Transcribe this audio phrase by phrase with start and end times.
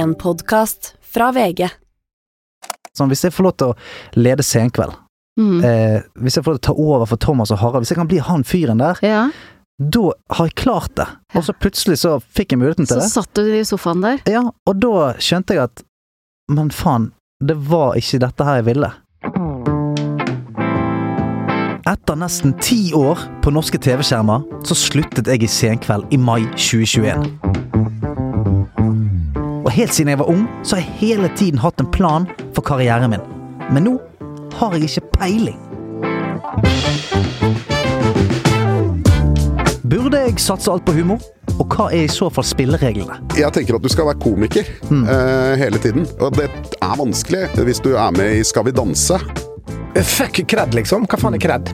[0.00, 1.68] En podkast fra VG.
[2.96, 3.76] Sånn, hvis jeg får lov til å
[4.20, 4.96] lede Senkveld,
[5.38, 5.60] Mm.
[5.64, 7.96] eh, hvis jeg får lov til å ta over for Thomas og Harald, hvis jeg
[8.00, 9.30] kan bli han fyren der, Ja,
[9.80, 11.06] da har jeg klart det.
[11.34, 13.10] Og så plutselig så fikk jeg muligheten til så det.
[13.10, 14.18] satt du i sofaen der.
[14.26, 15.82] Ja, og da skjønte jeg at
[16.50, 17.12] Men faen,
[17.42, 18.92] det var ikke dette her jeg ville.
[21.86, 27.39] Etter nesten ti år på norske TV-skjermer, så sluttet jeg i Senkveld i mai 2021.
[29.70, 32.24] Og helt siden jeg var ung, så har jeg hele tiden hatt en plan
[32.56, 33.20] for karrieren min.
[33.70, 33.92] Men nå
[34.58, 35.60] har jeg ikke peiling.
[39.92, 41.22] Burde jeg satse alt på humor?
[41.60, 43.20] Og hva er i så fall spillereglene?
[43.38, 46.10] Jeg tenker at du skal være komiker eh, hele tiden.
[46.18, 49.22] Og det er vanskelig hvis du er med i Skal vi danse.
[50.16, 51.06] Fuck kred, liksom.
[51.06, 51.70] Hva faen er kred?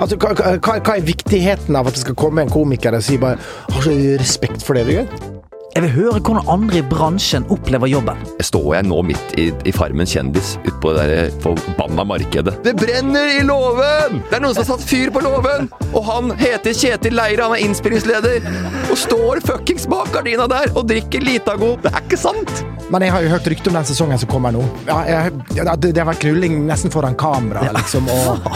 [0.00, 3.20] Altså, hva, hva, hva er viktigheten av at det skal komme en komiker og si
[3.20, 3.36] bare
[3.68, 5.35] har så respekt for det du gjør?
[5.76, 8.20] Jeg vil høre hvordan andre i bransjen opplever jobben.
[8.38, 12.54] Jeg står jeg nå midt i, i Farmen kjendis ute på det der forbanna markedet.
[12.64, 14.22] Det brenner i låven!
[14.30, 15.68] Det er noen som har satt fyr på låven!
[15.90, 18.48] Og han heter Kjetil Leire, han er innspillingsleder.
[18.88, 21.74] Og står fuckings bak gardina der og drikker Litago.
[21.84, 22.64] Det er ikke sant!
[22.88, 24.64] Men jeg har jo hørt rykte om den sesongen som kommer nå.
[24.88, 28.08] Ja, jeg, det, det har vært knulling nesten foran kamera, liksom.
[28.08, 28.48] Og,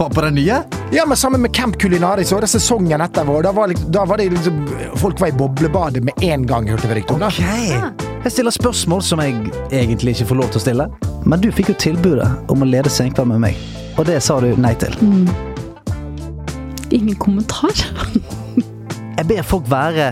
[0.00, 0.62] På, på den nye?
[0.92, 3.38] Ja, men sammen med Camp Culinaris og sesongen etterpå.
[3.44, 4.58] Da var, da var det liksom
[5.00, 7.22] Folk var i boblebadet med en gang, hørte vi rykte om.
[7.22, 7.30] da.
[7.32, 8.02] Ok.
[8.22, 9.34] Jeg stiller spørsmål som jeg
[9.72, 10.86] egentlig ikke får lov til å stille.
[11.26, 13.58] Men du fikk jo tilbudet om å lede Senkveld med meg,
[13.96, 14.94] og det sa du nei til.
[16.92, 17.72] Ingen kommentar.
[19.16, 20.10] Jeg ber folk være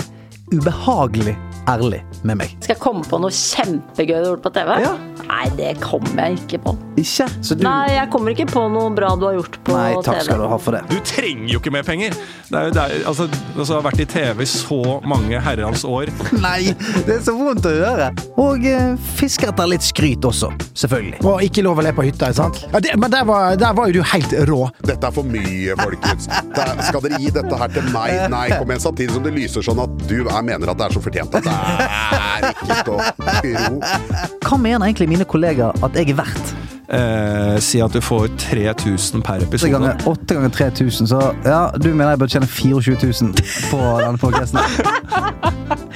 [0.51, 1.37] ubehagelig
[1.71, 2.57] ærlig med meg.
[2.65, 4.75] Skal jeg komme på noe kjempegøy du har gjort på TV?
[4.83, 4.95] Ja.
[5.31, 6.73] Nei, det kommer jeg ikke på.
[6.99, 7.27] Ikke?
[7.45, 10.03] Så du Nei, jeg kommer ikke på noe bra du har gjort på Nei, TV.
[10.09, 10.81] takk skal du ha for det.
[10.91, 12.17] Du trenger jo ikke mer penger.
[12.49, 15.85] Det er jo det er, altså, altså, har vært i TV i så mange herrens
[15.87, 16.11] år.
[16.43, 16.73] Nei,
[17.07, 18.11] det er så vondt å høre.
[18.41, 20.49] Og fisker fiske etter litt skryt også,
[20.81, 21.19] selvfølgelig.
[21.29, 22.61] Og ikke lov å le på hytta, ikke sant?
[22.73, 24.61] Ja, det, men der var, der var jo du helt rå.
[24.89, 26.27] Dette er for mye, folkens.
[26.55, 28.15] Det er- skal dere gi dette her til meg?
[28.33, 28.81] Nei, kom igjen.
[28.87, 31.45] Samtidig som det lyser sånn at du er, mener at det er så fortjent at
[31.45, 32.97] det er ikke stå
[33.45, 33.81] i ro.
[34.49, 36.55] Hva mener egentlig mine kollegaer at jeg er verdt?
[36.91, 39.71] Eh, si at du får 3000 per episode.
[39.71, 43.35] ganger, åtte ganger 3000, så ja, du mener jeg bør tjene 24 000
[43.71, 44.59] på denne podkasten?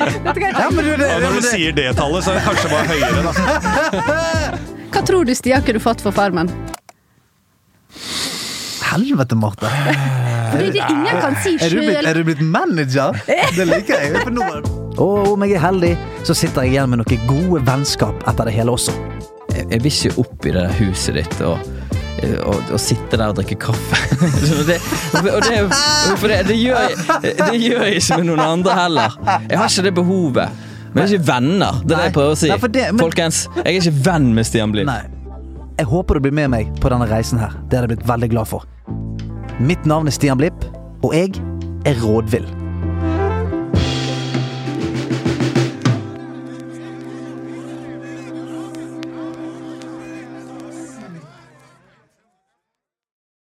[0.05, 2.87] Ja, men du, det, Ja, når du sier det tallet, så er det kanskje bare
[2.93, 3.33] høyere, da.
[4.95, 6.51] Hva tror du Stia kunne fått for Farmen?
[8.85, 9.71] Helvete, Marte.
[10.53, 12.07] Fordi det ingen kan si Er sjøl.
[12.07, 13.19] er du blitt manager?
[13.27, 14.15] Det liker jeg.
[14.23, 14.47] For nå
[14.95, 18.55] og om jeg er heldig, så sitter jeg igjen med noen gode vennskap etter det
[18.55, 18.95] hele også.
[19.55, 21.59] Jeg, jeg vil ikke opp i det huset ditt og,
[22.45, 24.01] og, og sitte der og drikke kaffe.
[24.69, 24.79] Det,
[25.31, 25.57] og det,
[26.23, 29.17] det, det, gjør jeg, det gjør jeg ikke med noen andre heller.
[29.51, 30.63] Jeg har ikke det behovet.
[30.95, 31.81] Men jeg er ikke venner.
[31.83, 32.49] Det er det jeg prøver å si.
[32.53, 32.59] Nei,
[32.95, 34.91] men- Folkens, jeg er ikke venn med Stian Blipp.
[35.75, 37.51] Jeg håper du blir med meg på denne reisen her.
[37.69, 38.65] Det hadde jeg blitt veldig glad for.
[39.59, 40.65] Mitt navn er Stian Blipp,
[41.05, 41.35] og jeg
[41.85, 42.47] er rådvill.